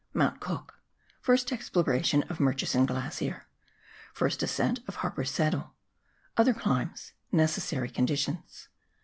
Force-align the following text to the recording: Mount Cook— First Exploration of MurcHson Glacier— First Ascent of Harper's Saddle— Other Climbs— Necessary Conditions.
Mount 0.15 0.39
Cook— 0.39 0.79
First 1.27 1.51
Exploration 1.51 2.23
of 2.23 2.39
MurcHson 2.39 2.87
Glacier— 2.87 3.45
First 4.19 4.41
Ascent 4.41 4.79
of 4.87 4.95
Harper's 5.05 5.29
Saddle— 5.29 5.75
Other 6.37 6.55
Climbs— 6.55 7.13
Necessary 7.31 7.87
Conditions. 7.91 8.67